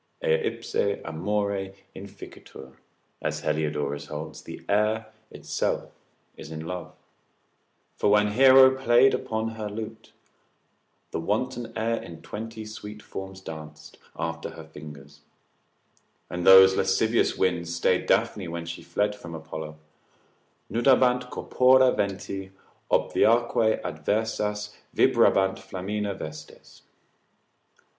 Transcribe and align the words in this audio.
Aer 0.23 0.39
ipse 0.43 0.73
amore 1.05 1.73
inficitur, 1.95 2.73
as 3.21 3.41
Heliodorus 3.41 4.07
holds, 4.07 4.41
the 4.41 4.65
air 4.67 5.13
itself 5.29 5.91
is 6.35 6.49
in 6.49 6.65
love: 6.65 6.95
for 7.97 8.09
when 8.09 8.31
Hero 8.31 8.75
plaid 8.75 9.13
upon 9.13 9.49
her 9.49 9.69
lute, 9.69 10.11
The 11.11 11.19
wanton 11.19 11.71
air 11.77 12.01
in 12.01 12.23
twenty 12.23 12.65
sweet 12.65 13.03
forms 13.03 13.43
danc't 13.43 13.91
After 14.17 14.49
her 14.49 14.63
fingers——— 14.63 15.21
and 16.31 16.47
those 16.47 16.75
lascivious 16.75 17.37
winds 17.37 17.75
stayed 17.75 18.07
Daphne 18.07 18.47
when 18.47 18.65
she 18.65 18.81
fled 18.81 19.15
from 19.15 19.35
Apollo; 19.35 19.77
———nudabant 20.67 21.29
corpora 21.29 21.91
venti, 21.91 22.49
Obviaque 22.89 23.83
adversas 23.83 24.73
vibrabant 24.95 25.59
flamina 25.59 26.17
vestes. 26.17 26.81